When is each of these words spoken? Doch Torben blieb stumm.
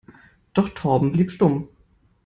Doch 0.55 0.69
Torben 0.69 1.11
blieb 1.11 1.29
stumm. 1.29 1.67